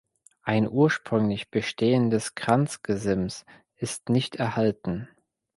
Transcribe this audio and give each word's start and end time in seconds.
Ein 0.41 0.67
ursprünglich 0.67 1.51
bestehendes 1.51 2.33
Kranzgesims 2.33 3.45
ist 3.75 4.09
nicht 4.09 4.35
erhalten. 4.35 5.07